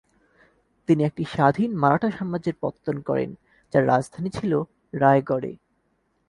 [0.87, 3.29] তিনি একটি স্বাধীন মারাঠা সাম্রাজ্যের পত্তন করেন,
[3.73, 4.53] যার রাজধানী ছিল
[4.93, 5.51] রায়গড়ে।